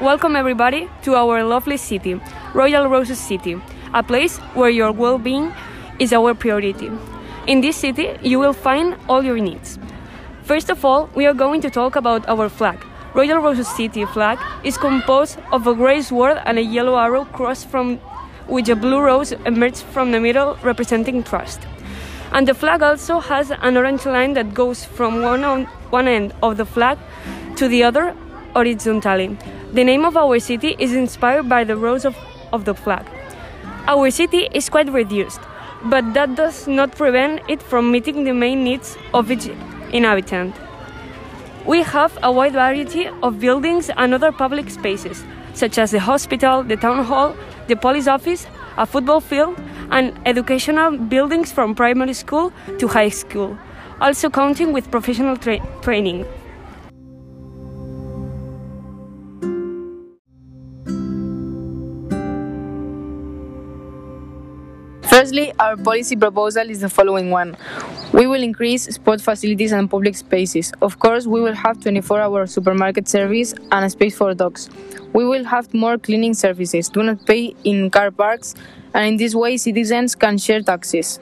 [0.00, 2.20] Welcome everybody to our lovely city,
[2.52, 3.58] Royal Roses City,
[3.94, 5.54] a place where your well-being
[5.98, 6.90] is our priority.
[7.46, 9.78] In this city, you will find all your needs.
[10.42, 12.84] First of all, we are going to talk about our flag.
[13.14, 17.66] Royal Roses City flag is composed of a gray sword and a yellow arrow crossed
[17.66, 17.96] from
[18.48, 21.62] which a blue rose emerges from the middle representing trust.
[22.32, 26.34] And the flag also has an orange line that goes from one, on, one end
[26.42, 26.98] of the flag
[27.56, 28.14] to the other
[28.56, 29.36] horizontally.
[29.72, 32.16] The name of our city is inspired by the rose of,
[32.52, 33.04] of the flag.
[33.86, 35.40] Our city is quite reduced,
[35.84, 39.48] but that does not prevent it from meeting the main needs of each
[39.92, 40.54] inhabitant.
[41.66, 46.62] We have a wide variety of buildings and other public spaces, such as the hospital,
[46.62, 48.46] the town hall, the police office,
[48.78, 49.60] a football field,
[49.90, 53.58] and educational buildings from primary school to high school,
[54.00, 56.24] also counting with professional tra- training.
[65.26, 67.56] Firstly, our policy proposal is the following one.
[68.12, 70.72] We will increase sport facilities and public spaces.
[70.80, 74.70] Of course, we will have 24 hour supermarket service and a space for dogs.
[75.12, 78.54] We will have more cleaning services, do not pay in car parks,
[78.94, 81.18] and in this way, citizens can share taxes.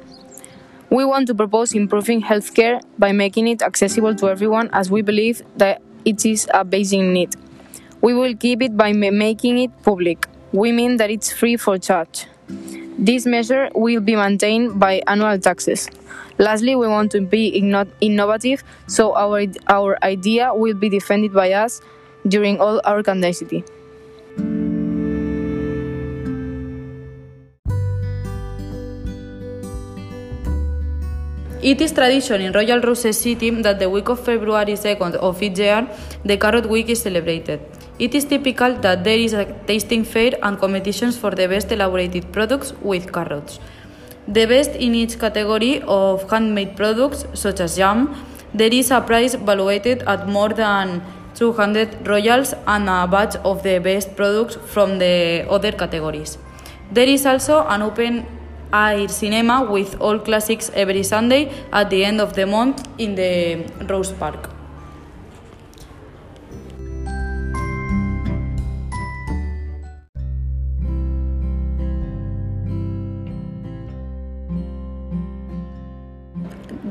[0.91, 5.41] We want to propose improving healthcare by making it accessible to everyone as we believe
[5.56, 7.36] that it is a basic need.
[8.02, 10.28] We will keep it by making it public.
[10.52, 12.27] We mean that it's free for charge.
[13.05, 15.91] This measure will be maintained by annual taxes.
[16.38, 21.52] Lastly, we want to be inno- innovative, so our, our idea will be defended by
[21.52, 21.82] us
[22.27, 23.62] during all our candidacy.
[31.60, 35.58] It is tradition in Royal Roses City that the week of February 2nd of each
[35.58, 35.86] year,
[36.25, 37.60] the Carrot Week is celebrated.
[37.97, 42.32] It is typical that there is a tasting fair and competitions for the best elaborated
[42.32, 43.60] products with carrots.
[44.27, 48.16] The best in each category of handmade products, such as jam,
[48.53, 51.03] there is a prize valued at more than
[51.37, 56.37] 200 royals and a batch of the best products from the other categories.
[56.91, 58.27] There is also an open
[58.72, 63.66] air cinema with all classics every Sunday at the end of the month in the
[63.88, 64.50] Rose Park.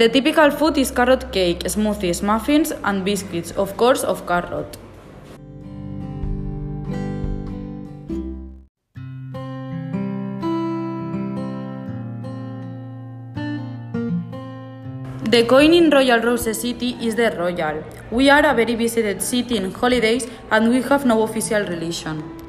[0.03, 4.75] The typical food is carrot cake, smoothies, muffins, and biscuits, of course, of carrot.
[15.23, 17.81] The coin in Royal Rose City is the royal.
[18.11, 22.42] We are a very visited city in holidays and we have no official religion.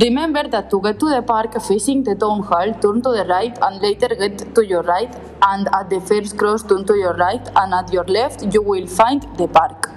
[0.00, 3.56] Remember that to get to the park facing the town hall, turn to the right
[3.60, 7.46] and later get to your right and at the first cross turn to your right
[7.56, 9.90] and at your left you will find the park.